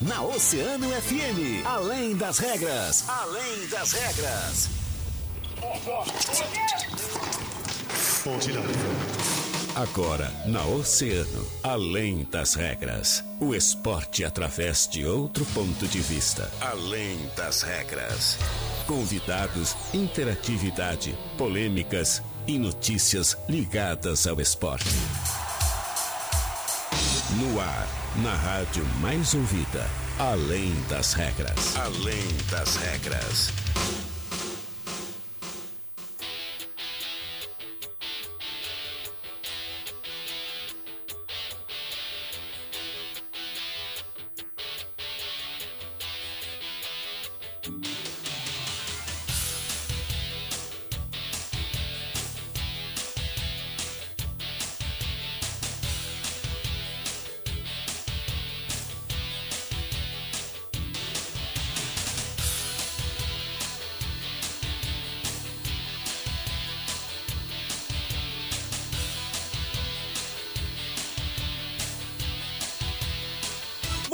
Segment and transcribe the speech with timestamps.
[0.00, 1.64] na Oceano FM.
[1.64, 4.68] Além das regras, além das regras.
[9.74, 13.24] Agora, na Oceano, além das regras.
[13.40, 16.50] O esporte através de outro ponto de vista.
[16.60, 18.38] Além das regras.
[18.86, 25.45] Convidados, interatividade, polêmicas e notícias ligadas ao esporte.
[27.34, 27.88] No ar,
[28.22, 29.84] na rádio mais ouvida.
[30.16, 31.76] Além das regras.
[31.76, 33.52] Além das regras.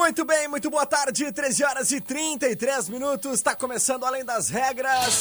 [0.03, 5.21] Muito bem, muito boa tarde, 13 horas e 33 minutos, está começando Além das Regras,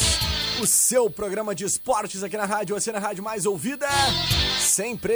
[0.60, 3.88] o seu programa de esportes aqui na rádio, você na rádio mais ouvida,
[4.60, 5.14] sempre.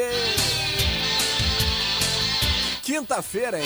[2.84, 3.66] Quinta-feira, hein?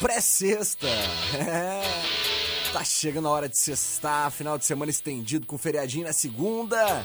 [0.00, 0.88] Pré-sexta.
[1.38, 2.72] É.
[2.72, 7.04] Tá chegando a hora de sextar, final de semana estendido com feriadinho na segunda.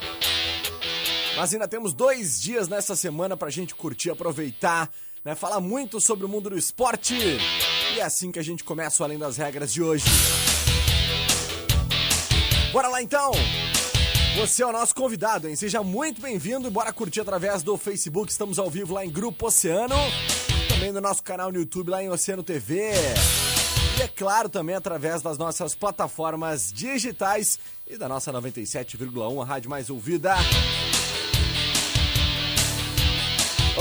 [1.37, 4.89] Mas ainda temos dois dias nessa semana pra gente curtir, aproveitar,
[5.23, 5.35] né?
[5.35, 7.37] Falar muito sobre o mundo do esporte.
[7.95, 10.05] E é assim que a gente começa o Além das Regras de hoje.
[12.71, 13.31] Bora lá então!
[14.35, 15.55] Você é o nosso convidado, hein?
[15.55, 18.31] Seja muito bem-vindo bora curtir através do Facebook.
[18.31, 19.95] Estamos ao vivo lá em Grupo Oceano.
[20.67, 22.89] Também no nosso canal no YouTube lá em Oceano TV.
[23.99, 29.69] E é claro, também através das nossas plataformas digitais e da nossa 97,1, a rádio
[29.69, 30.33] mais ouvida.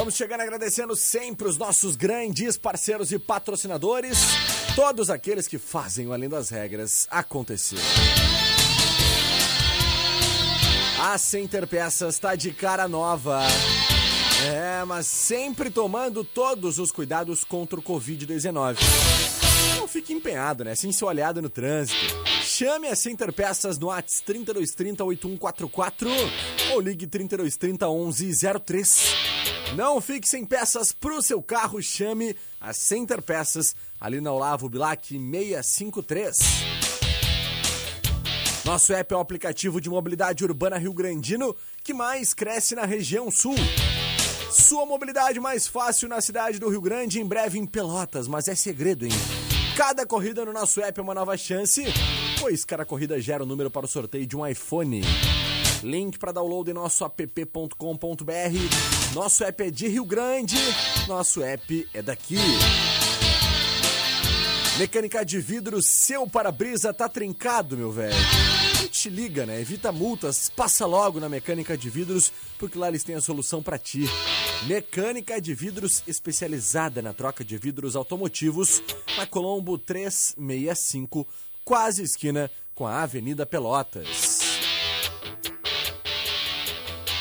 [0.02, 4.18] Vamos chegando agradecendo sempre os nossos grandes parceiros e patrocinadores,
[4.74, 7.78] todos aqueles que fazem o Além das Regras acontecer.
[11.00, 13.44] A Center Peças está de cara nova.
[14.52, 18.78] É, mas sempre tomando todos os cuidados contra o Covid-19.
[19.76, 20.74] Não fique empenhado, né?
[20.74, 22.12] Sem ser olhado no trânsito.
[22.42, 26.10] Chame a Center Peças no ATS 3230 8144
[26.72, 29.31] ou ligue 3230 1103.
[29.76, 35.08] Não fique sem peças pro seu carro, chame a Center Peças ali na Olavo Bilac
[35.08, 36.38] 653.
[38.66, 43.30] Nosso app é o aplicativo de mobilidade urbana Rio Grandino que mais cresce na região
[43.30, 43.56] sul.
[44.50, 48.54] Sua mobilidade mais fácil na cidade do Rio Grande, em breve em Pelotas, mas é
[48.54, 49.12] segredo, hein?
[49.74, 51.82] Cada corrida no nosso app é uma nova chance,
[52.38, 55.00] pois cada corrida gera o um número para o sorteio de um iPhone.
[55.82, 57.75] Link para download em nosso app.com.br.
[59.15, 60.56] Nosso app é de Rio Grande,
[61.06, 62.38] nosso app é daqui.
[64.78, 68.16] Mecânica de vidro, seu para-brisa tá trincado, meu velho.
[68.91, 69.60] Te liga, né?
[69.60, 73.78] Evita multas, passa logo na Mecânica de Vidros, porque lá eles têm a solução para
[73.78, 74.04] ti.
[74.66, 78.82] Mecânica de Vidros especializada na troca de vidros automotivos,
[79.16, 81.26] na Colombo 365,
[81.64, 84.31] quase esquina com a Avenida Pelotas.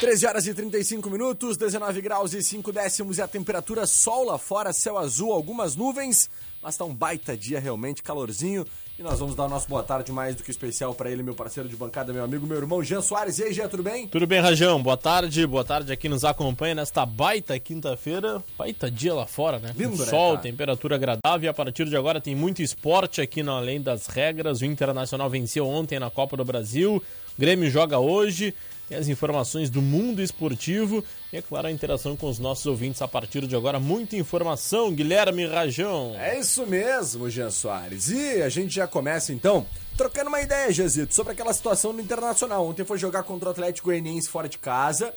[0.02, 4.38] 13 horas e 35 minutos, 19 graus e 5 décimos e a temperatura sol lá
[4.40, 6.28] fora, céu azul, algumas nuvens,
[6.60, 8.66] mas tá um baita dia realmente, calorzinho.
[8.98, 11.36] E nós vamos dar o nosso boa tarde mais do que especial para ele, meu
[11.36, 13.38] parceiro de bancada, meu amigo, meu irmão Jean Soares.
[13.38, 14.08] E aí, Jean, tudo bem?
[14.08, 14.82] Tudo bem, Rajão.
[14.82, 18.44] Boa tarde, boa tarde aqui nos acompanha nesta baita quinta-feira.
[18.58, 19.72] Baita dia lá fora, né?
[19.78, 20.42] Lindo, né, sol, cara?
[20.42, 24.62] temperatura agradável e a partir de agora tem muito esporte aqui no Além das Regras.
[24.62, 26.96] O Internacional venceu ontem na Copa do Brasil.
[26.96, 28.52] O Grêmio joga hoje.
[28.92, 33.02] Tem as informações do mundo esportivo e, é claro, a interação com os nossos ouvintes
[33.02, 33.80] a partir de agora.
[33.80, 36.14] Muita informação, Guilherme Rajão.
[36.20, 38.10] É isso mesmo, Jean Soares.
[38.10, 42.68] E a gente já começa então trocando uma ideia, Jezito, sobre aquela situação no Internacional.
[42.68, 45.14] Ontem foi jogar contra o Atlético Goianiense fora de casa.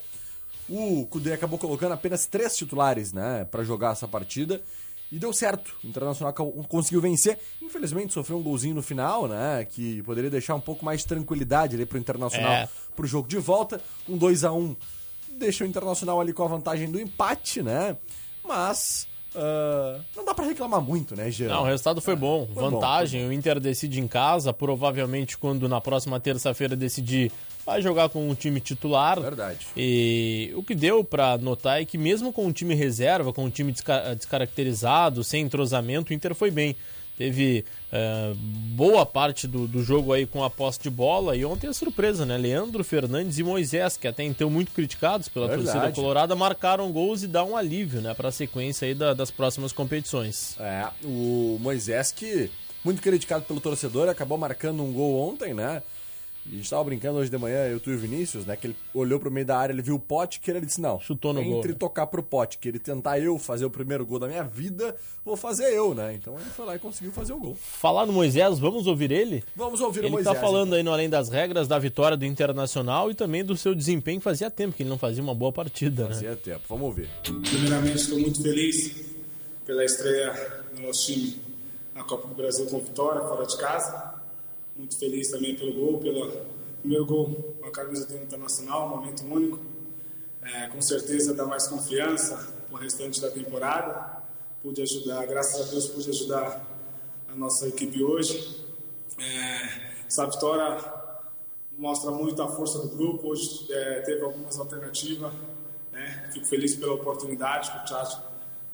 [0.69, 4.61] O Cudê acabou colocando apenas três titulares, né, para jogar essa partida.
[5.15, 5.73] E deu certo.
[5.81, 6.33] O Internacional
[6.67, 7.39] conseguiu vencer.
[7.61, 9.63] Infelizmente sofreu um golzinho no final, né?
[9.63, 12.69] Que poderia deixar um pouco mais de tranquilidade ali pro Internacional É.
[12.97, 13.79] pro jogo de volta.
[14.09, 14.75] Um 2 a 1
[15.37, 17.95] deixa o Internacional ali com a vantagem do empate, né?
[18.43, 21.47] Mas ah, não dá pra reclamar muito, né, Jean?
[21.47, 22.45] Não, o resultado foi bom.
[22.47, 27.31] foi bom, Vantagem, foi o Inter decide em casa, provavelmente quando na próxima terça-feira decidir,
[27.65, 29.19] vai jogar com o time titular.
[29.19, 29.65] Verdade.
[29.75, 33.49] E o que deu pra notar é que mesmo com o time reserva, com o
[33.49, 36.75] time desca- descaracterizado, sem entrosamento, o Inter foi bem.
[37.17, 37.63] teve
[37.93, 38.33] é,
[38.75, 41.35] boa parte do, do jogo aí com a posse de bola.
[41.35, 42.37] E ontem a surpresa, né?
[42.37, 45.71] Leandro Fernandes e Moisés, que até então muito criticados pela Verdade.
[45.71, 49.31] torcida colorada, marcaram gols e dá um alívio né, para a sequência aí da, das
[49.31, 50.55] próximas competições.
[50.59, 52.51] É, o Moisés que
[52.83, 55.81] muito criticado pelo torcedor, acabou marcando um gol ontem, né?
[56.47, 58.55] E a gente tava brincando hoje de manhã, eu, tu e o Vinícius, né?
[58.55, 60.99] Que ele olhou pro meio da área, ele viu o pote, que ele disse, não,
[60.99, 61.73] Chutou no entre gol, né?
[61.73, 65.35] tocar pro pote, que ele tentar eu fazer o primeiro gol da minha vida, vou
[65.35, 66.13] fazer eu, né?
[66.13, 67.55] Então ele foi lá e conseguiu fazer o gol.
[67.55, 69.43] Falar no Moisés, vamos ouvir ele?
[69.55, 70.35] Vamos ouvir ele o Moisés.
[70.35, 70.77] Ele tá falando então.
[70.77, 74.51] aí no Além das Regras da vitória do Internacional e também do seu desempenho, fazia
[74.51, 76.35] tempo que ele não fazia uma boa partida, fazia né?
[76.35, 77.09] Fazia tempo, vamos ouvir.
[77.23, 79.03] Primeiramente, estou muito feliz
[79.65, 80.31] pela estreia
[80.75, 81.37] do nosso time
[81.95, 84.14] na Copa do Brasil com vitória, fora de casa.
[84.75, 86.29] Muito feliz também pelo gol, pelo
[86.79, 89.59] primeiro gol com a camisa do Internacional, um momento único.
[90.41, 92.35] É, com certeza dá mais confiança
[92.67, 94.21] para o restante da temporada.
[94.61, 96.67] Pude ajudar, graças a Deus, pude ajudar
[97.27, 98.65] a nossa equipe hoje.
[99.17, 100.77] É, essa vitória
[101.77, 103.29] mostra muito a força do grupo.
[103.29, 105.33] Hoje é, teve algumas alternativas.
[105.91, 106.29] Né?
[106.33, 108.21] Fico feliz pela oportunidade que o Tchatcho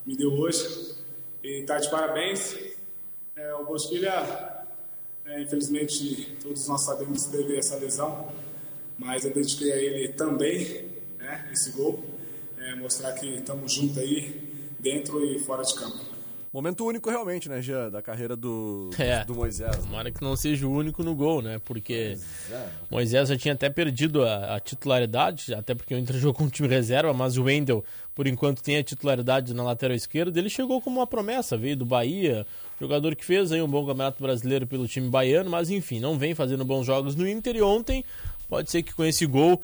[0.06, 0.96] me deu hoje.
[1.44, 2.58] E tá de parabéns.
[3.36, 4.51] É, o Bosquilha
[5.32, 8.28] é, infelizmente, todos nós sabemos que teve essa lesão,
[8.98, 10.86] mas eu dediquei a ele também
[11.18, 12.04] né, esse gol,
[12.58, 14.50] é, mostrar que estamos juntos aí,
[14.80, 16.12] dentro e fora de campo.
[16.54, 19.78] Momento único realmente, né, Jean, da carreira do, é, do Moisés.
[19.78, 21.62] Tomara que não seja o único no gol, né?
[21.64, 22.18] Porque
[22.52, 22.68] é.
[22.90, 26.50] Moisés já tinha até perdido a, a, titularidade, até porque o Inter jogou com um
[26.50, 30.38] time reserva, mas o Wendel, por enquanto, tem a titularidade na lateral esquerda.
[30.38, 32.46] Ele chegou como uma promessa, veio do Bahia,
[32.82, 36.34] jogador que fez aí um bom campeonato brasileiro pelo time baiano, mas enfim, não vem
[36.34, 37.56] fazendo bons jogos no Inter.
[37.56, 38.04] E ontem,
[38.50, 39.62] pode ser que com esse gol,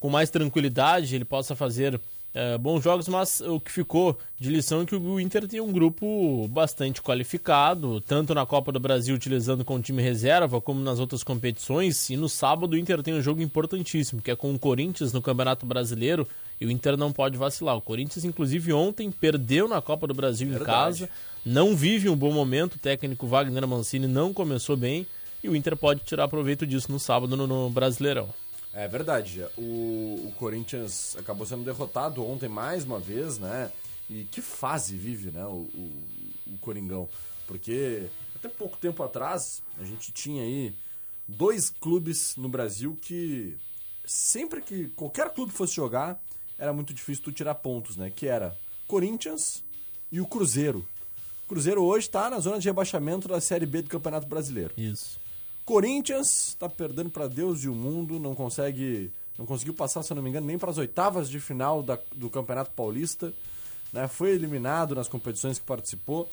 [0.00, 2.00] com mais tranquilidade, ele possa fazer
[2.34, 5.72] é, bons jogos, mas o que ficou de lição é que o Inter tem um
[5.72, 10.98] grupo bastante qualificado, tanto na Copa do Brasil utilizando com o time reserva, como nas
[10.98, 12.10] outras competições.
[12.10, 15.22] E no sábado o Inter tem um jogo importantíssimo, que é com o Corinthians no
[15.22, 16.28] Campeonato Brasileiro,
[16.60, 17.76] e o Inter não pode vacilar.
[17.76, 20.62] O Corinthians, inclusive, ontem perdeu na Copa do Brasil Verdade.
[20.62, 21.10] em casa,
[21.46, 25.06] não vive um bom momento, o técnico Wagner Mancini não começou bem,
[25.44, 28.34] e o Inter pode tirar proveito disso no sábado no, no Brasileirão.
[28.74, 29.46] É verdade.
[29.56, 33.70] O, o Corinthians acabou sendo derrotado ontem mais uma vez, né?
[34.10, 36.02] E que fase vive, né, o, o,
[36.48, 37.08] o Coringão.
[37.46, 40.74] Porque até pouco tempo atrás a gente tinha aí
[41.28, 43.56] dois clubes no Brasil que
[44.04, 46.20] sempre que qualquer clube fosse jogar
[46.58, 48.10] era muito difícil tu tirar pontos, né?
[48.10, 48.58] Que era
[48.88, 49.62] Corinthians
[50.10, 50.84] e o Cruzeiro.
[51.48, 54.72] Cruzeiro hoje está na zona de rebaixamento da Série B do Campeonato Brasileiro.
[54.76, 55.18] Isso.
[55.64, 60.14] Corinthians está perdendo para Deus e o mundo, não consegue, não conseguiu passar, se eu
[60.14, 63.32] não me engano, nem para as oitavas de final da, do Campeonato Paulista.
[63.92, 64.06] Né?
[64.08, 66.28] Foi eliminado nas competições que participou.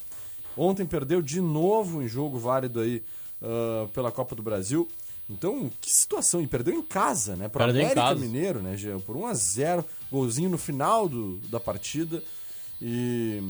[0.55, 3.03] Ontem perdeu de novo em jogo válido aí
[3.41, 4.87] uh, pela Copa do Brasil.
[5.29, 6.41] Então, que situação!
[6.41, 7.47] E perdeu em casa, né?
[7.47, 8.99] Para o América Mineiro, né, Jean?
[8.99, 12.21] Por 1 a 0 golzinho no final do, da partida.
[12.85, 13.41] E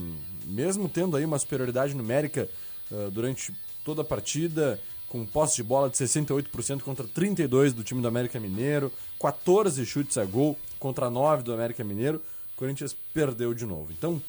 [0.44, 2.48] mesmo tendo aí uma superioridade numérica
[2.92, 3.52] uh, durante
[3.84, 8.38] toda a partida, com posse de bola de 68% contra 32% do time do América
[8.38, 12.22] Mineiro, 14 chutes a gol contra 9 do América Mineiro,
[12.52, 13.90] o Corinthians perdeu de novo.
[13.90, 14.22] Então,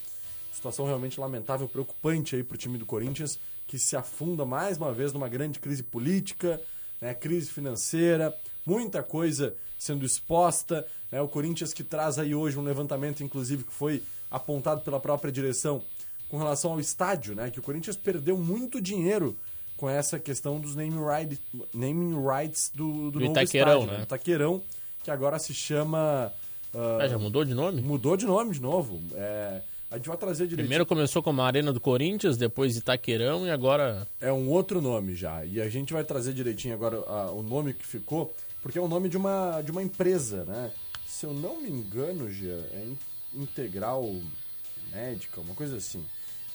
[0.52, 3.38] situação realmente lamentável, preocupante aí para o time do Corinthians,
[3.68, 6.60] que se afunda mais uma vez numa grande crise política,
[7.00, 8.36] né, crise financeira,
[8.66, 10.86] muita coisa sendo exposta.
[11.12, 15.32] Né, o Corinthians que traz aí hoje um levantamento, inclusive, que foi apontado pela própria
[15.32, 15.82] direção
[16.30, 19.38] com relação ao estádio, né, que o Corinthians perdeu muito dinheiro
[19.78, 21.40] com essa questão dos naming, right,
[21.74, 24.04] naming rights do, do, do novo Itaquerão, estádio, né?
[24.04, 24.62] Itaquerão,
[25.04, 26.32] que agora se chama...
[26.74, 27.82] Uh, ah, já mudou de nome?
[27.82, 29.02] Mudou de nome de novo.
[29.14, 30.66] É, a gente vai trazer direitinho.
[30.66, 34.08] Primeiro começou como Arena do Corinthians, depois Itaquerão e agora...
[34.20, 35.44] É um outro nome já.
[35.46, 38.88] E a gente vai trazer direitinho agora uh, o nome que ficou, porque é o
[38.88, 40.72] nome de uma, de uma empresa, né?
[41.06, 42.88] Se eu não me engano, já é
[43.36, 44.16] Integral
[44.94, 46.04] Médica, uma coisa assim.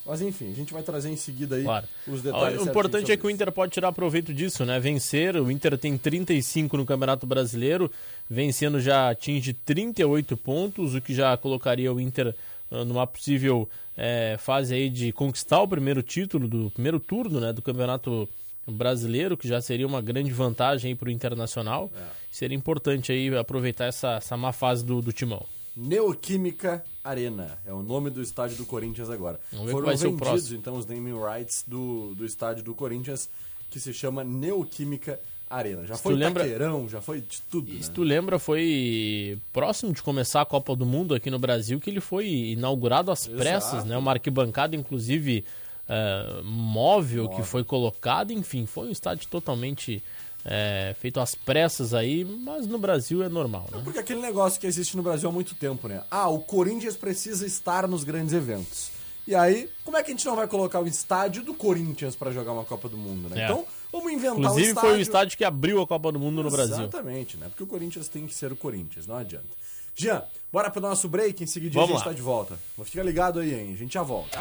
[0.05, 1.87] Mas enfim, a gente vai trazer em seguida aí claro.
[2.09, 2.61] os detalhes.
[2.61, 4.81] O importante é que o Inter pode tirar proveito disso, né?
[4.81, 7.91] Vencer, o Inter tem 35 no Campeonato Brasileiro,
[8.29, 12.35] vencendo já atinge 38 pontos, o que já colocaria o Inter
[12.71, 17.53] uh, numa possível é, fase aí de conquistar o primeiro título do primeiro turno, né,
[17.53, 18.27] do Campeonato
[18.67, 21.91] Brasileiro, que já seria uma grande vantagem para o Internacional.
[21.95, 22.01] É.
[22.31, 25.45] Seria importante aí aproveitar essa, essa má fase do, do Timão.
[25.77, 27.59] Neoquímica Arena.
[27.67, 29.41] É o nome do estádio do Corinthians agora.
[29.71, 33.29] Foram vendidos, então, os naming rights do, do estádio do Corinthians,
[33.71, 35.85] que se chama Neoquímica Arena.
[35.87, 37.93] Já Se foi lembra- Taqueirão, já foi de tudo, Se né?
[37.95, 42.00] tu lembra, foi próximo de começar a Copa do Mundo aqui no Brasil que ele
[42.00, 43.37] foi inaugurado às Exato.
[43.39, 43.97] pressas, né?
[43.97, 45.45] Uma arquibancada, inclusive,
[45.89, 50.03] é, móvel, móvel que foi colocado, enfim, foi um estádio totalmente
[50.44, 53.80] é, feito às pressas aí, mas no Brasil é normal, né?
[53.85, 56.02] porque aquele negócio que existe no Brasil há muito tempo, né?
[56.11, 58.90] Ah, o Corinthians precisa estar nos grandes eventos.
[59.26, 62.32] E aí, como é que a gente não vai colocar o estádio do Corinthians para
[62.32, 63.42] jogar uma Copa do Mundo, né?
[63.42, 63.44] É.
[63.44, 64.90] Então, vamos inventar Inclusive, um estádio...
[64.90, 66.85] foi o estádio que abriu a Copa do Mundo no Exatamente, Brasil.
[66.88, 67.47] Exatamente, né?
[67.49, 69.60] Porque o Corinthians tem que ser o Corinthians, não adianta.
[70.00, 72.04] Jean, bora pro nosso break, em seguida a gente lá.
[72.04, 72.59] tá de volta.
[72.75, 73.75] Vou ficar ligado aí, hein?
[73.75, 74.40] A gente já volta.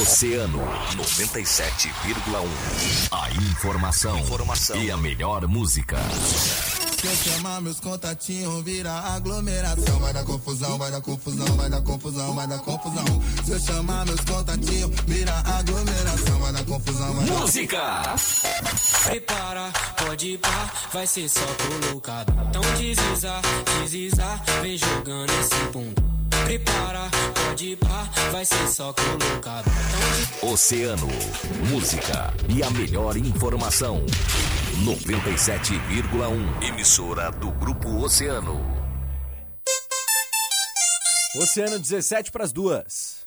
[0.00, 0.58] Oceano
[0.96, 3.08] 97,1.
[3.12, 5.98] A informação, informação e a melhor música.
[7.02, 9.98] Se eu chamar meus contatinhos, vira aglomeração.
[9.98, 13.04] Vai dar confusão, vai dar confusão, vai dar confusão, vai dar confusão.
[13.44, 16.38] Se eu chamar meus contatinhos, vira aglomeração.
[16.38, 18.14] Vai dar confusão, vai dar Música!
[19.06, 22.32] Prepara, pode ir pá, vai ser só colocado.
[22.48, 23.42] Então deslizar,
[23.82, 26.02] deslizar, vem jogando esse bunda.
[26.44, 29.64] Prepara, pode ir pá, vai ser só colocado.
[30.38, 30.52] Então...
[30.52, 31.08] Oceano,
[31.68, 34.06] música e a melhor informação.
[34.80, 36.62] 97,1.
[36.66, 38.58] Emissora do Grupo Oceano.
[41.36, 43.26] Oceano 17 para as duas.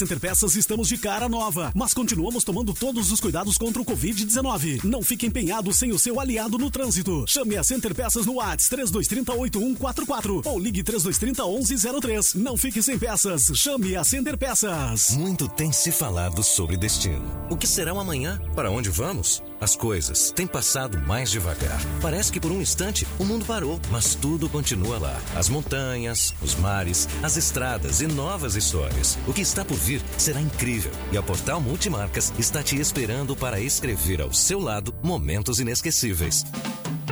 [0.01, 4.83] Center Peças estamos de cara nova, mas continuamos tomando todos os cuidados contra o Covid-19.
[4.83, 7.23] Não fique empenhado sem o seu aliado no trânsito.
[7.27, 12.33] Chame a Center Peças no WhatsApp 3230 8144 ou ligue 3230 1103.
[12.33, 13.51] Não fique sem peças.
[13.53, 15.15] Chame a Center Peças.
[15.15, 17.31] Muito tem se falado sobre destino.
[17.51, 18.41] O que será o amanhã?
[18.55, 19.43] Para onde vamos?
[19.61, 21.79] As coisas têm passado mais devagar.
[22.01, 25.21] Parece que por um instante o mundo parou, mas tudo continua lá.
[25.35, 29.19] As montanhas, os mares, as estradas e novas histórias.
[29.27, 33.59] O que está por vir será incrível e a Portal Multimarcas está te esperando para
[33.59, 36.43] escrever ao seu lado momentos inesquecíveis.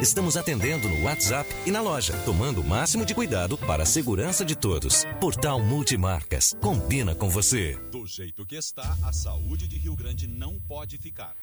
[0.01, 4.43] Estamos atendendo no WhatsApp e na loja, tomando o máximo de cuidado para a segurança
[4.43, 5.05] de todos.
[5.21, 6.55] Portal Multimarcas.
[6.59, 7.77] Combina com você.
[7.91, 11.35] Do jeito que está, a saúde de Rio Grande não pode ficar.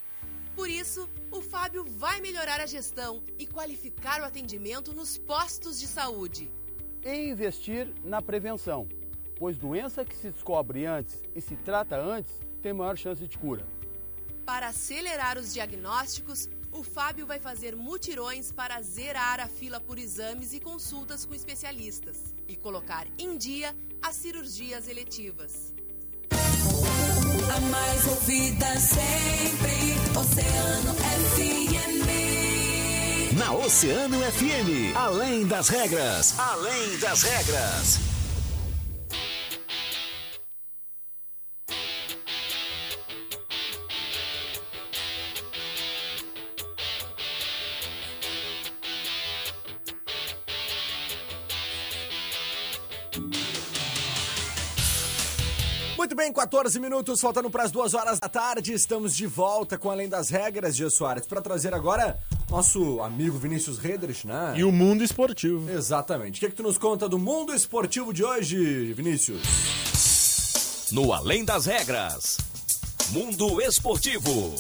[0.57, 5.87] Por isso, o Fábio vai melhorar a gestão e qualificar o atendimento nos postos de
[5.87, 6.51] saúde.
[7.05, 8.89] E investir na prevenção,
[9.39, 12.33] pois doença que se descobre antes e se trata antes
[12.63, 13.67] tem maior chance de cura.
[14.47, 20.55] Para acelerar os diagnósticos, o Fábio vai fazer mutirões para zerar a fila por exames
[20.55, 25.76] e consultas com especialistas e colocar em dia as cirurgias eletivas.
[27.55, 32.07] A mais ouvida sempre, Oceano FM.
[33.39, 38.01] Na Oceano FM, além das regras, além das regras.
[53.19, 53.46] Muito
[56.17, 58.73] bem, 14 minutos, faltando para as duas horas da tarde.
[58.73, 62.19] Estamos de volta com Além das Regras, Gia Soares, para trazer agora
[62.51, 64.55] nosso amigo Vinícius Redrich, né?
[64.57, 65.71] E o mundo esportivo.
[65.71, 66.39] Exatamente.
[66.39, 69.43] O que, é que tu nos conta do mundo esportivo de hoje, Vinícius?
[70.91, 72.39] No Além das Regras,
[73.11, 74.55] Mundo Esportivo.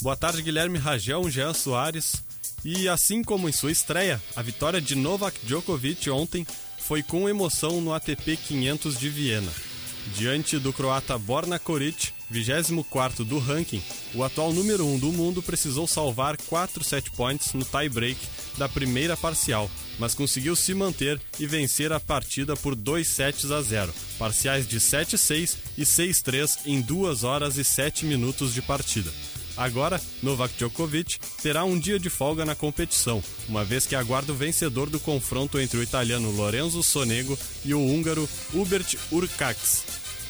[0.00, 2.22] Boa tarde, Guilherme Ragel, Jean Soares.
[2.64, 6.46] E assim como em sua estreia, a vitória de Novak Djokovic ontem
[6.78, 9.52] foi com emoção no ATP 500 de Viena.
[10.14, 13.82] Diante do croata Borna Koric, 24 do ranking,
[14.14, 18.18] o atual número 1 do mundo precisou salvar 4 set points no tie-break
[18.56, 23.60] da primeira parcial, mas conseguiu se manter e vencer a partida por 2 sets a
[23.60, 29.10] 0, parciais de 7-6 e 6-3 em 2 horas e 7 minutos de partida.
[29.56, 34.36] Agora, Novak Djokovic terá um dia de folga na competição, uma vez que aguarda o
[34.36, 39.84] vencedor do confronto entre o italiano Lorenzo Sonego e o húngaro Hubert Urcax,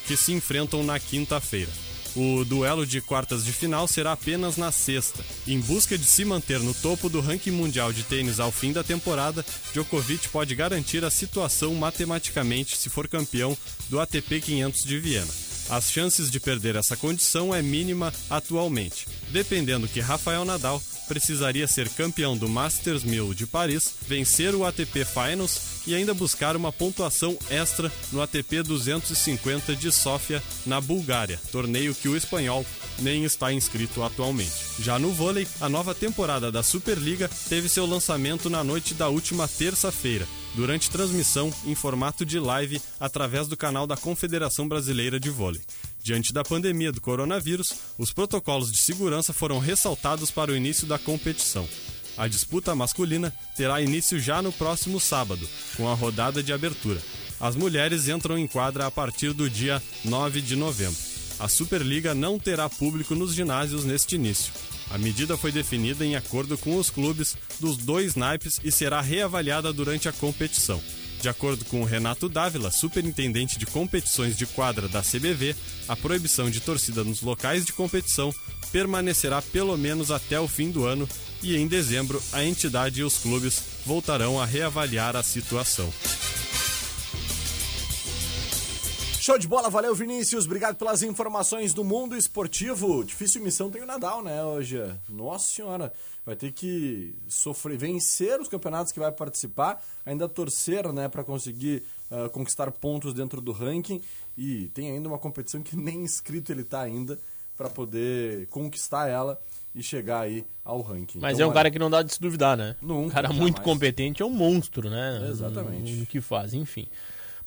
[0.06, 1.70] que se enfrentam na quinta-feira.
[2.14, 5.22] O duelo de quartas de final será apenas na sexta.
[5.46, 8.82] Em busca de se manter no topo do ranking mundial de tênis ao fim da
[8.82, 13.58] temporada, Djokovic pode garantir a situação matematicamente se for campeão
[13.90, 15.45] do ATP 500 de Viena.
[15.68, 21.88] As chances de perder essa condição é mínima atualmente, dependendo que Rafael Nadal precisaria ser
[21.90, 27.38] campeão do Masters 1000 de Paris, vencer o ATP Finals e ainda buscar uma pontuação
[27.48, 32.66] extra no ATP 250 de Sófia, na Bulgária, torneio que o espanhol
[32.98, 34.52] nem está inscrito atualmente.
[34.80, 39.46] Já no vôlei, a nova temporada da Superliga teve seu lançamento na noite da última
[39.46, 45.60] terça-feira, durante transmissão em formato de live através do canal da Confederação Brasileira de Vôlei.
[46.06, 51.00] Diante da pandemia do coronavírus, os protocolos de segurança foram ressaltados para o início da
[51.00, 51.68] competição.
[52.16, 57.02] A disputa masculina terá início já no próximo sábado, com a rodada de abertura.
[57.40, 60.96] As mulheres entram em quadra a partir do dia 9 de novembro.
[61.40, 64.52] A Superliga não terá público nos ginásios neste início.
[64.92, 69.72] A medida foi definida em acordo com os clubes dos dois naipes e será reavaliada
[69.72, 70.80] durante a competição.
[71.26, 75.56] De acordo com Renato Dávila, superintendente de competições de quadra da CBV,
[75.88, 78.32] a proibição de torcida nos locais de competição
[78.70, 81.08] permanecerá pelo menos até o fim do ano
[81.42, 85.92] e em dezembro a entidade e os clubes voltarão a reavaliar a situação.
[89.26, 93.02] Show de bola, valeu Vinícius, obrigado pelas informações do mundo esportivo.
[93.02, 94.80] Difícil missão tem o Nadal, né, hoje.
[95.08, 95.92] Nossa senhora,
[96.24, 101.82] vai ter que sofrer, vencer os campeonatos que vai participar, ainda torcer, né, para conseguir
[102.08, 104.00] uh, conquistar pontos dentro do ranking
[104.38, 107.18] e tem ainda uma competição que nem inscrito ele tá ainda
[107.56, 109.40] para poder conquistar ela
[109.74, 111.18] e chegar aí ao ranking.
[111.18, 112.76] Mas então, é um cara que não dá de se duvidar, né?
[112.80, 113.42] Nunca, um cara jamais.
[113.42, 115.26] muito competente, é um monstro, né?
[115.28, 115.94] Exatamente.
[115.94, 116.86] No que faz, enfim.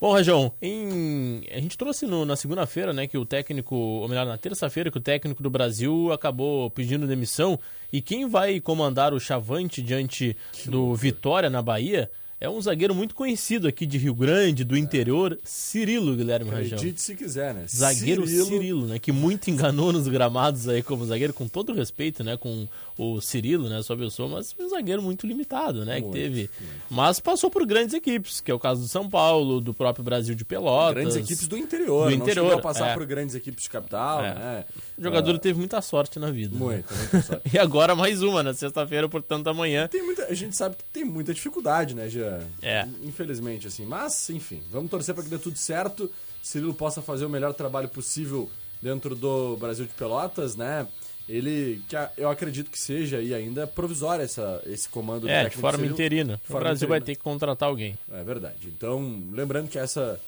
[0.01, 1.41] Bom, Rajão, em...
[1.51, 4.97] a gente trouxe no- na segunda-feira, né, que o técnico, ou melhor, na terça-feira, que
[4.97, 7.59] o técnico do Brasil acabou pedindo demissão.
[7.91, 12.09] E quem vai comandar o Chavante diante do Vitória na Bahia
[12.41, 16.77] é um zagueiro muito conhecido aqui de Rio Grande, do interior, Cirilo Guilherme Rajão.
[16.77, 17.65] Acredite se quiser, né?
[17.67, 18.87] Zagueiro Cirilo.
[18.87, 18.97] né?
[18.99, 22.37] Que muito enganou nos gramados aí como zagueiro, com todo respeito, né?
[22.37, 23.79] Com o Cirilo, né?
[23.99, 25.99] Eu sou, mas um zagueiro muito limitado, né?
[25.99, 26.49] Muito, que teve.
[26.89, 30.33] Mas passou por grandes equipes, que é o caso do São Paulo, do próprio Brasil
[30.35, 30.95] de Pelotas.
[30.95, 32.93] Grandes equipes do interior, Do não interior, a passar é.
[32.93, 34.33] por grandes equipes de capital, É.
[34.33, 34.65] né?
[34.97, 36.53] O jogador Ah, teve muita sorte na vida.
[36.53, 36.59] né?
[36.59, 37.49] Muito, muita sorte.
[37.53, 39.89] E agora mais uma, na sexta-feira, portanto, amanhã.
[39.93, 42.28] Muita, a gente sabe que tem muita dificuldade, né, Jean?
[42.61, 42.87] É.
[43.03, 43.85] Infelizmente, assim.
[43.85, 46.09] Mas, enfim, vamos torcer para que dê tudo certo.
[46.41, 48.49] Cirilo possa fazer o melhor trabalho possível
[48.81, 50.87] dentro do Brasil de Pelotas, né?
[51.27, 55.77] Ele, que eu acredito que seja e ainda provisório essa, esse comando É, de forma
[55.77, 55.93] Cirilo.
[55.93, 56.35] interina.
[56.37, 57.05] De O forma Brasil vai interina.
[57.05, 57.97] ter que contratar alguém.
[58.11, 58.67] É verdade.
[58.75, 60.19] Então, lembrando que essa,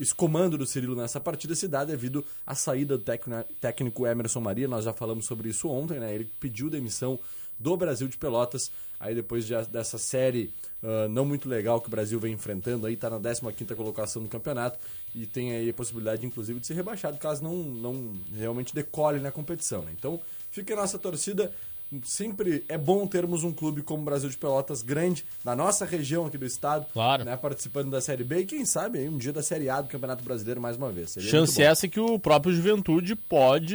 [0.00, 4.40] esse comando do Cirilo nessa partida se dá devido à saída do técnico, técnico Emerson
[4.40, 4.66] Maria.
[4.66, 6.14] Nós já falamos sobre isso ontem, né?
[6.14, 7.18] Ele pediu demissão
[7.58, 8.70] do Brasil de Pelotas.
[9.00, 12.96] Aí depois de- dessa série ah, não muito legal que o Brasil vem enfrentando, aí
[12.96, 14.78] tá na 15ª colocação do campeonato
[15.14, 19.32] e tem aí a possibilidade, inclusive, de ser rebaixado caso não, não realmente decole na
[19.32, 19.92] competição, né?
[19.98, 21.52] Então, fica a nossa torcida.
[22.04, 26.26] Sempre é bom termos um clube como o Brasil de Pelotas grande, na nossa região
[26.26, 27.24] aqui do estado, Claro.
[27.24, 29.88] né, participando da Série B e quem sabe aí um dia da Série A do
[29.88, 31.12] Campeonato Brasileiro mais uma vez.
[31.12, 33.74] Seria Chance essa que o próprio Juventude pode,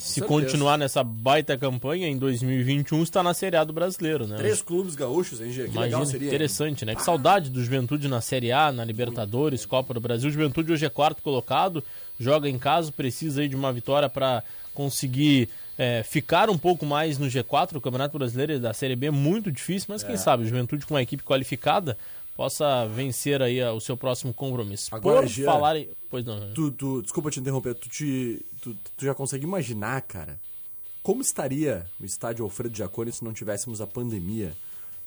[0.00, 0.26] se certeza.
[0.26, 4.36] continuar nessa baita campanha em 2021, estar na Série A do Brasileiro, né?
[4.36, 5.64] Três clubes gaúchos, hein, Gê?
[5.64, 6.28] Que Imagina, legal seria.
[6.28, 6.94] interessante, né?
[6.94, 10.28] Que saudade do Juventude na Série A, na Libertadores, Copa do Brasil.
[10.28, 11.82] O Juventude hoje é quarto colocado,
[12.18, 15.48] joga em casa, precisa aí de uma vitória para conseguir
[15.82, 17.76] é, ficar um pouco mais no G4.
[17.76, 20.18] O Campeonato Brasileiro da Série B é muito difícil, mas quem É.
[20.18, 21.96] sabe o Juventude com uma equipe qualificada
[22.36, 24.94] possa vencer aí a- o seu próximo compromisso.
[24.94, 25.88] Agora, Por Jean, falar em...
[26.10, 26.38] Pois não.
[26.38, 26.52] né?
[26.54, 30.38] Tu, tu- desculpa te interromper, tu, te, tu, tu já consegue imaginar, cara,
[31.02, 34.52] como estaria o estádio Alfredo Jaconi se não tivéssemos a pandemia,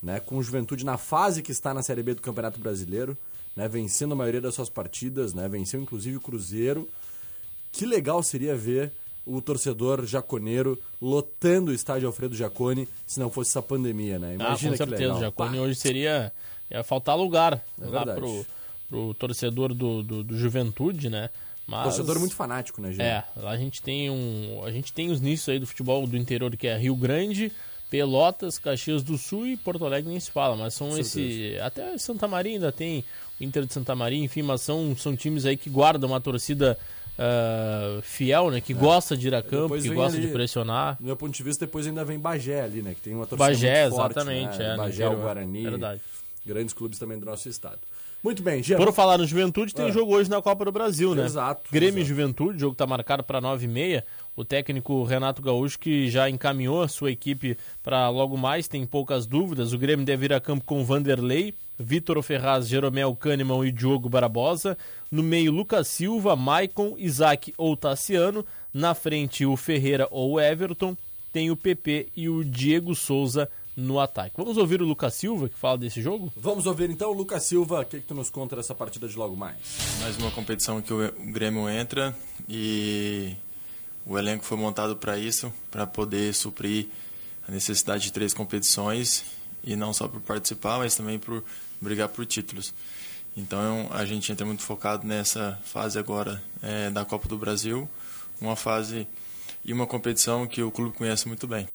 [0.02, 0.18] né?
[0.18, 3.16] Com o Juventude na fase que está na Série B do Campeonato Brasileiro,
[3.54, 3.68] né?
[3.68, 5.48] Vencendo a maioria das suas partidas, né?
[5.48, 6.88] Venceu inclusive o Cruzeiro.
[7.70, 8.92] Que legal seria ver
[9.26, 14.30] o torcedor jaconeiro lotando o estádio Alfredo Jaconi se não fosse essa pandemia, né?
[14.32, 15.02] Ah, Imagina com que certeza.
[15.02, 15.16] legal.
[15.16, 15.62] O Jacone Pá.
[15.62, 16.32] hoje seria.
[16.70, 18.20] Ia faltar lugar É lá verdade.
[18.20, 18.46] pro,
[18.88, 21.30] pro torcedor do, do, do Juventude, né?
[21.66, 23.02] Mas, Torcedor muito fanático, né, gente?
[23.02, 24.62] É, a gente tem um.
[24.64, 27.50] A gente tem os nichos aí do futebol do interior que é Rio Grande,
[27.90, 31.56] Pelotas, Caxias do Sul e Porto Alegre nem se fala, mas são Com esse.
[31.62, 33.04] Até Santa Maria ainda tem
[33.40, 36.78] o Inter de Santa Maria, enfim, mas são, são times aí que guardam uma torcida
[37.18, 38.60] ah, fiel, né?
[38.60, 39.80] Que gosta de ir a campo, É.
[39.80, 40.96] Que gosta ali- de pressionar.
[40.98, 42.94] Do meu ponto de vista, depois ainda vem Bagé ali, né?
[42.94, 44.74] Que tem uma torcida Bagé, muito forte, exatamente, né?
[44.74, 45.16] é, Bagé, o.
[45.16, 45.62] Guarani.
[45.62, 46.00] Verdade.
[46.46, 47.78] Grandes clubes também do nosso estado.
[48.24, 48.78] Muito bem, Jean.
[48.78, 49.92] Por falar no Juventude, tem É.
[49.92, 51.26] jogo hoje na Copa do Brasil, né?
[51.26, 52.08] Exato, Grêmio exato.
[52.08, 54.02] Juventude, o jogo tá marcado para 9h30.
[54.34, 59.26] O técnico Renato Gaúcho que já encaminhou a sua equipe para logo mais, tem poucas
[59.26, 59.74] dúvidas.
[59.74, 64.76] O Grêmio deve ir a campo com Vanderlei, Vitor Ferraz, Jeromel Kahneman e Diogo Barbosa.
[65.10, 68.44] No meio, Lucas Silva, Maicon, Isaac ou Tassiano.
[68.72, 70.96] Na frente, o Ferreira ou o Everton.
[71.30, 74.34] Tem o PP e o Diego Souza no ataque.
[74.36, 76.32] Vamos ouvir o Lucas Silva que fala desse jogo?
[76.36, 79.16] Vamos ouvir então o Lucas Silva, o que, que tu nos conta dessa partida de
[79.16, 79.56] logo mais?
[80.00, 82.16] Mais uma competição que o Grêmio entra
[82.48, 83.34] e
[84.06, 86.88] o elenco foi montado para isso, para poder suprir
[87.48, 89.24] a necessidade de três competições
[89.62, 91.42] e não só por participar, mas também por
[91.80, 92.72] brigar por títulos.
[93.36, 97.88] Então a gente entra muito focado nessa fase agora eh, da Copa do Brasil,
[98.40, 99.08] uma fase
[99.64, 101.66] e uma competição que o clube conhece muito bem.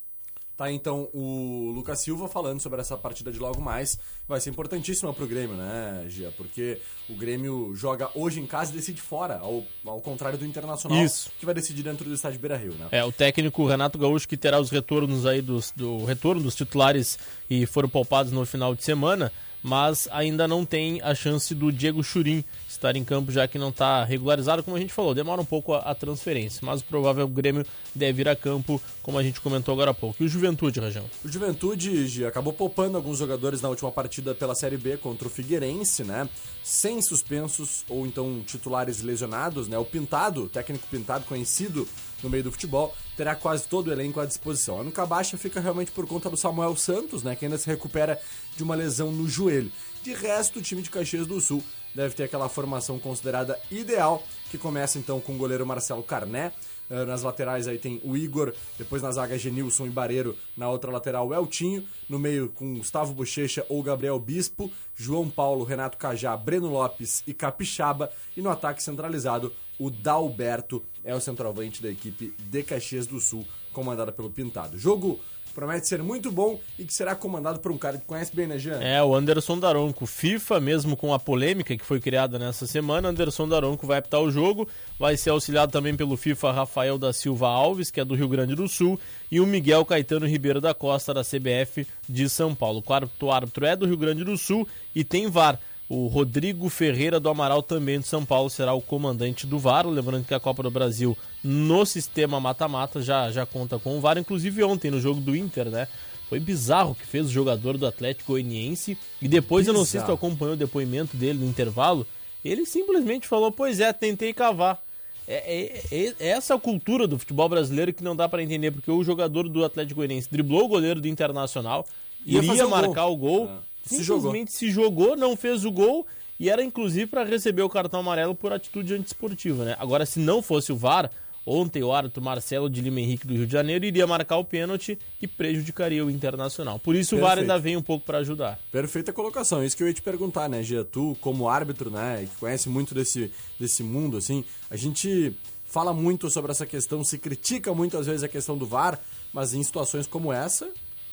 [0.60, 3.98] Tá então o Lucas Silva falando sobre essa partida de logo mais.
[4.28, 6.30] Vai ser importantíssima pro Grêmio, né, Gia?
[6.32, 11.02] Porque o Grêmio joga hoje em casa e decide fora, ao, ao contrário do Internacional,
[11.02, 11.30] Isso.
[11.40, 12.88] que vai decidir dentro do estádio Beira Rio, né?
[12.92, 17.18] É, o técnico Renato Gaúcho que terá os retornos aí dos, do retorno dos titulares
[17.48, 22.04] e foram poupados no final de semana, mas ainda não tem a chance do Diego
[22.04, 22.44] Churin
[22.80, 25.74] estar em campo, já que não está regularizado, como a gente falou, demora um pouco
[25.74, 27.64] a, a transferência, mas o provável Grêmio
[27.94, 30.22] deve ir a campo, como a gente comentou agora há pouco.
[30.22, 31.04] E o Juventude, Rajão?
[31.22, 36.02] O Juventude acabou poupando alguns jogadores na última partida pela Série B contra o Figueirense,
[36.02, 36.28] né?
[36.62, 39.76] Sem suspensos ou então titulares lesionados, né?
[39.76, 41.86] O Pintado, técnico Pintado, conhecido
[42.22, 44.78] no meio do futebol, terá quase todo o elenco à disposição.
[44.78, 47.36] A única baixa fica realmente por conta do Samuel Santos, né?
[47.36, 48.20] Que ainda se recupera
[48.56, 49.70] de uma lesão no joelho.
[50.02, 51.62] De resto, o time de Caxias do Sul
[51.94, 56.52] deve ter aquela formação considerada ideal, que começa então com o goleiro Marcelo Carné,
[56.90, 60.90] Uh, nas laterais aí tem o Igor, depois na zaga Genilson e Bareiro, na outra
[60.90, 66.36] lateral o Eltinho, no meio com Gustavo Bochecha ou Gabriel Bispo, João Paulo, Renato Cajá,
[66.36, 72.34] Breno Lopes e Capixaba, e no ataque centralizado o Dalberto é o centroavante da equipe
[72.38, 74.76] de Caxias do Sul, comandada pelo Pintado.
[74.76, 75.20] Jogo
[75.52, 78.58] promete ser muito bom e que será comandado por um cara que conhece bem, né,
[78.58, 78.80] Jean?
[78.80, 80.06] É, o Anderson Daronco.
[80.06, 84.30] FIFA, mesmo com a polêmica que foi criada nessa semana, Anderson Daronco vai apitar o
[84.30, 84.68] jogo.
[84.98, 88.54] Vai ser auxiliado também pelo FIFA Rafael da Silva Alves, que é do Rio Grande
[88.54, 88.98] do Sul,
[89.30, 92.78] e o Miguel Caetano Ribeiro da Costa, da CBF de São Paulo.
[92.78, 95.58] O quarto árbitro é do Rio Grande do Sul e tem VAR.
[95.92, 99.84] O Rodrigo Ferreira do Amaral, também de São Paulo, será o comandante do VAR.
[99.88, 104.16] Lembrando que a Copa do Brasil, no sistema mata-mata, já, já conta com o VAR.
[104.16, 105.88] Inclusive ontem, no jogo do Inter, né?
[106.28, 108.96] Foi bizarro o que fez o jogador do Atlético Goianiense.
[109.20, 110.14] E depois, eu não sei se tu Bizarro.
[110.14, 112.06] acompanhou o depoimento dele no intervalo.
[112.44, 114.80] Ele simplesmente falou: Pois é, tentei cavar.
[115.26, 118.70] É, é- é- é essa a cultura do futebol brasileiro que não dá pra entender,
[118.70, 121.84] porque o jogador do Atlético Goianiense driblou o goleiro do Internacional,
[122.24, 122.68] iria o gol.
[122.68, 123.69] marcar o gol, É.
[123.84, 124.22] Se jogou.
[124.22, 126.06] simplesmente se jogou, não fez o gol
[126.38, 129.76] e era inclusive para receber o cartão amarelo por atitude antiesportiva, né?
[129.78, 131.10] Agora, se não fosse o VAR,
[131.44, 134.98] ontem o árbitro Marcelo de Lima Henrique do Rio de Janeiro iria marcar o pênalti
[135.20, 136.78] e prejudicaria o Internacional.
[136.78, 137.50] Por isso o VAR Perfeito.
[137.50, 138.58] ainda vem um pouco para ajudar.
[138.70, 139.62] Perfeita colocação.
[139.62, 140.84] Isso que eu ia te perguntar, né, Gia?
[140.84, 145.34] Tu, como árbitro, né, que conhece muito desse, desse mundo, assim, a gente
[145.66, 148.98] fala muito sobre essa questão, se critica muitas vezes a questão do VAR,
[149.32, 150.68] mas em situações como essa,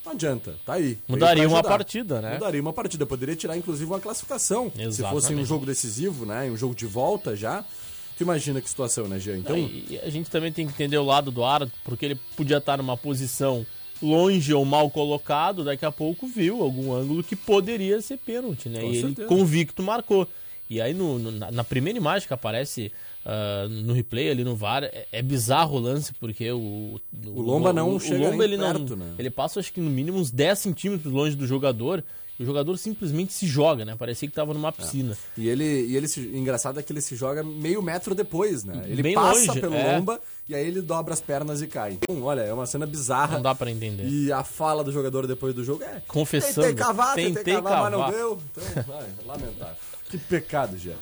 [0.07, 0.55] não adianta.
[0.65, 0.97] Tá aí.
[1.07, 2.33] Mudaria uma partida, né?
[2.33, 3.05] Mudaria uma partida.
[3.05, 4.71] Poderia tirar, inclusive, uma classificação.
[4.71, 5.45] Se fosse um Exatamente.
[5.45, 7.63] jogo decisivo, né, um jogo de volta já.
[8.17, 9.37] Tu imagina que situação, né, Gia?
[9.37, 12.57] Então, e a gente também tem que entender o lado do árbitro, porque ele podia
[12.57, 13.63] estar numa posição
[14.01, 18.79] longe ou mal colocado, daqui a pouco viu algum ângulo que poderia ser pênalti, né?
[18.79, 19.27] Com e ele certeza.
[19.27, 20.27] convicto marcou.
[20.69, 22.91] E aí no, no- na, primeira imagem que aparece
[23.25, 26.99] ah, no replay ali no VAR, é, é bizarro o lance, porque o...
[27.25, 29.15] O Lomba não chega Lomba, nem ele não, perto, né?
[29.19, 32.03] Ele passa acho que no mínimo uns 10 centímetros longe do jogador,
[32.39, 33.95] e o jogador simplesmente se joga, né?
[33.97, 35.17] Parecia que tava numa piscina.
[35.35, 38.83] E ele, e ele se, engraçado é que ele se joga meio metro depois, né?
[38.87, 39.97] Ele Bem passa longe, pelo é.
[39.97, 41.97] lomba e aí ele dobra as pernas e cai.
[41.99, 43.35] Então, olha, é uma cena bizarra.
[43.35, 44.07] Não dá pra entender.
[44.07, 46.01] E a fala do jogador depois do jogo é.
[46.07, 46.67] Confessando.
[46.67, 48.13] Tentei cavar, tentei, Tentei cavar, mas não cavar.
[48.15, 48.41] deu.
[48.51, 49.75] Então, vai, lamentável.
[50.09, 50.93] Que pecado, já.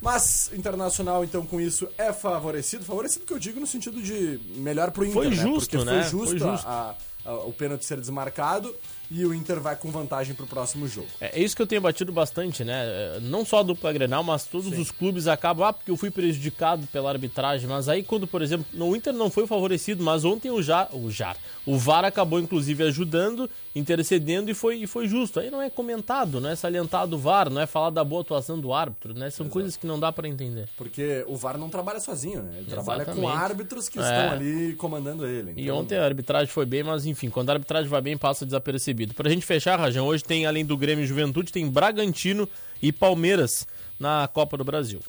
[0.00, 2.84] Mas Internacional, então, com isso, é favorecido.
[2.84, 5.36] Favorecido que eu digo no sentido de melhor pro Inter, Foi né?
[5.36, 6.02] justo, Porque né?
[6.02, 6.66] foi justo, Foi justo.
[6.66, 8.74] a- a- o pênalti ser desmarcado
[9.14, 11.06] e o Inter vai com vantagem pro próximo jogo.
[11.20, 12.84] É é isso que eu tenho batido bastante, né?
[12.84, 16.10] É, Não só a dupla Grenal, mas todos os clubes acabam, ah, porque eu fui
[16.10, 17.68] prejudicado pela arbitragem.
[17.68, 21.10] Mas aí, quando, por exemplo, no Inter não foi favorecido, mas ontem o JAR, o
[21.10, 25.40] JAR, o VAR acabou, inclusive, ajudando, intercedendo e foi, e foi justo.
[25.40, 28.58] Aí não é comentado, não é salientado o VAR, não é falar da boa atuação
[28.58, 29.28] do árbitro, né?
[29.30, 30.68] São coisas que não dá pra entender.
[30.76, 32.54] Porque o VAR não trabalha sozinho, né?
[32.58, 33.42] Ele trabalha com Exatamente.
[33.42, 34.02] árbitros que É.
[34.02, 35.52] estão ali comandando ele.
[35.56, 38.44] E Então, ontem a arbitragem foi bem, mas enfim, quando a arbitragem vai bem, passa
[38.46, 39.03] desapercebido.
[39.12, 42.48] Pra gente fechar, Rajão, hoje tem, além do Grêmio e Juventude, tem Bragantino
[42.80, 43.66] e Palmeiras
[43.98, 45.00] na Copa do Brasil.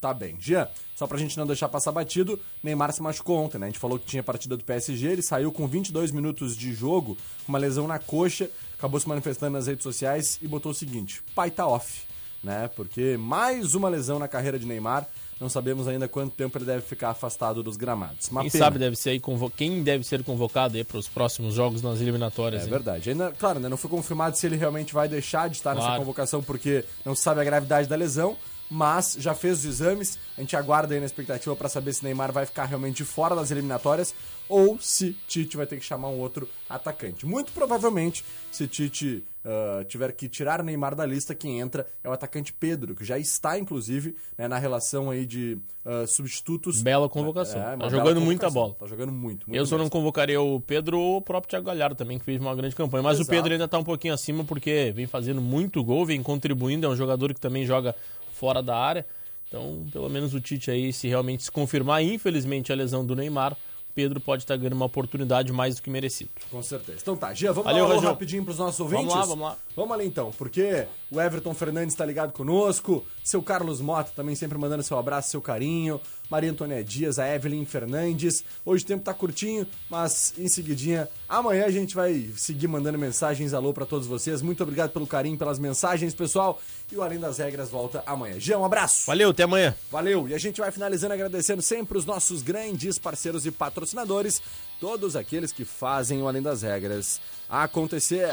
[0.00, 0.36] Tá bem.
[0.38, 3.66] Jean, só pra gente não deixar passar batido, Neymar se machucou ontem, né?
[3.66, 7.16] A gente falou que tinha partida do PSG, ele saiu com 22 minutos de jogo,
[7.48, 11.50] uma lesão na coxa, acabou se manifestando nas redes sociais e botou o seguinte: pai
[11.50, 12.02] tá off,
[12.44, 12.70] né?
[12.76, 15.06] Porque mais uma lesão na carreira de Neymar.
[15.40, 18.28] Não sabemos ainda quanto tempo ele deve ficar afastado dos gramados.
[18.28, 18.64] Uma Quem pena.
[18.64, 19.50] sabe deve ser aí convo...
[19.50, 22.62] quem deve ser convocado para os próximos jogos nas eliminatórias.
[22.62, 22.70] É hein?
[22.70, 23.10] verdade.
[23.10, 26.00] Ainda, claro, ainda não foi confirmado se ele realmente vai deixar de estar nessa Claro.
[26.02, 28.36] convocação porque não se sabe a gravidade da lesão,
[28.70, 30.18] mas já fez os exames.
[30.38, 33.50] A gente aguarda aí na expectativa para saber se Neymar vai ficar realmente fora das
[33.50, 34.14] eliminatórias
[34.48, 37.26] ou se Tite vai ter que chamar um outro atacante.
[37.26, 42.12] Muito provavelmente, se Tite ah, tiver que tirar Neymar da lista, quem entra é o
[42.12, 46.80] atacante Pedro, que já está, inclusive, né, na relação aí de ah, substitutos.
[46.80, 47.60] Bela convocação.
[47.60, 48.62] É, tá uma jogando bela muita convocação.
[48.62, 48.74] bola.
[48.80, 49.46] Tá jogando muito.
[49.48, 49.90] muito Eu só não mesmo.
[49.90, 53.02] convocaria o Pedro ou o próprio Thiago Galhardo também, que fez uma grande campanha.
[53.02, 53.28] Mas Exato.
[53.28, 56.86] o Pedro ainda tá um pouquinho acima porque vem fazendo muito gol, vem contribuindo.
[56.86, 57.94] É um jogador que também joga
[58.32, 59.04] fora da área.
[59.46, 63.56] Então, pelo menos o Tite aí, se realmente se confirmar, infelizmente, a lesão do Neymar,
[63.94, 66.30] Pedro pode estar ganhando uma oportunidade mais do que merecido.
[66.50, 66.98] Com certeza.
[67.00, 69.06] Então tá, Gia, vamos Valeu, dar rapidinho pros nossos ouvintes?
[69.06, 69.56] Vamos lá, vamos lá.
[69.76, 74.58] Vamos ali então, porque o Everton Fernandes tá ligado conosco, seu Carlos Mota também sempre
[74.58, 76.00] mandando seu abraço, seu carinho,
[76.34, 78.42] Maria Antônia Dias, a Evelyn Fernandes.
[78.66, 83.54] Hoje o tempo tá curtinho, mas em seguidinha, amanhã a gente vai seguir mandando mensagens,
[83.54, 84.42] alô pra todos vocês.
[84.42, 86.60] Muito obrigado pelo carinho, pelas mensagens, pessoal.
[86.90, 88.40] E o Além das Regras volta amanhã.
[88.40, 89.06] Gia, um abraço.
[89.06, 89.76] Valeu, até amanhã.
[89.92, 90.28] Valeu!
[90.28, 94.42] E a gente vai finalizando agradecendo sempre os nossos grandes parceiros e patrocinadores,
[94.80, 98.30] todos aqueles que fazem o Além das Regras acontecer.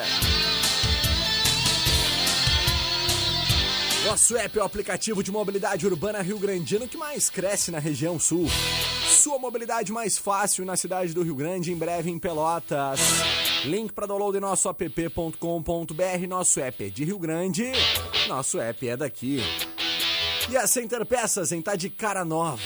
[4.06, 8.20] Nosso app é o aplicativo de mobilidade urbana Rio Grandino que mais cresce na região
[8.20, 8.48] sul.
[9.08, 13.00] Sua mobilidade mais fácil na cidade do Rio Grande, em breve em Pelotas.
[13.64, 16.28] Link para download em nosso app.com.br.
[16.28, 17.72] Nosso app é de Rio Grande,
[18.28, 19.40] nosso app é daqui.
[20.50, 22.60] E a Center Peças em tá de cara nova,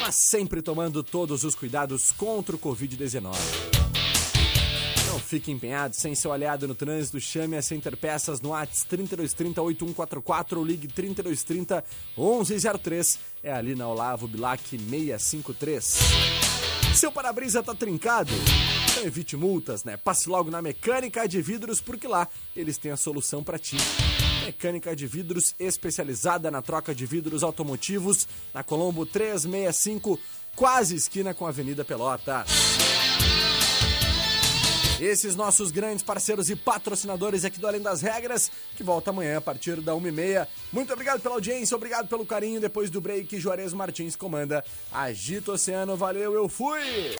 [0.00, 3.77] mas sempre tomando todos os cuidados contra o Covid-19.
[5.28, 10.58] Fique empenhado sem seu aliado no trânsito, chame a Center Peças no ATS 3230 8144
[10.58, 11.84] ou ligue 3230
[12.16, 13.18] 1103.
[13.42, 15.98] É ali na Olavo Bilac 653.
[16.94, 18.32] Seu para-brisa tá trincado?
[18.90, 19.98] Então evite multas, né?
[19.98, 23.76] Passe logo na Mecânica de Vidros, porque lá eles têm a solução para ti.
[24.46, 30.18] Mecânica de Vidros especializada na troca de vidros automotivos, na Colombo 365,
[30.56, 32.97] quase esquina com a Avenida Pelotas.
[35.00, 39.40] Esses nossos grandes parceiros e patrocinadores aqui do Além das Regras, que volta amanhã a
[39.40, 40.48] partir da 1h30.
[40.72, 42.60] Muito obrigado pela audiência, obrigado pelo carinho.
[42.60, 45.96] Depois do break, Juarez Martins comanda Agito Oceano.
[45.96, 47.16] Valeu, eu fui!